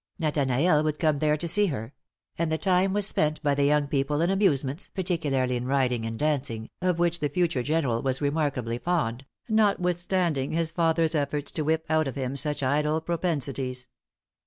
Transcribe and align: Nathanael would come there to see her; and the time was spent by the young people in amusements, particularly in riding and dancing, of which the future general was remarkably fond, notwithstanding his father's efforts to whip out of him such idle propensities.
Nathanael 0.17 0.83
would 0.83 0.97
come 0.97 1.19
there 1.19 1.37
to 1.37 1.47
see 1.47 1.67
her; 1.67 1.93
and 2.35 2.51
the 2.51 2.57
time 2.57 2.91
was 2.91 3.05
spent 3.05 3.39
by 3.43 3.53
the 3.53 3.65
young 3.65 3.85
people 3.87 4.19
in 4.21 4.31
amusements, 4.31 4.87
particularly 4.87 5.55
in 5.55 5.67
riding 5.67 6.07
and 6.07 6.17
dancing, 6.17 6.71
of 6.81 6.97
which 6.97 7.19
the 7.19 7.29
future 7.29 7.61
general 7.61 8.01
was 8.01 8.19
remarkably 8.19 8.79
fond, 8.79 9.27
notwithstanding 9.47 10.53
his 10.53 10.71
father's 10.71 11.13
efforts 11.13 11.51
to 11.51 11.61
whip 11.61 11.85
out 11.87 12.07
of 12.07 12.15
him 12.15 12.35
such 12.35 12.63
idle 12.63 12.99
propensities. 12.99 13.89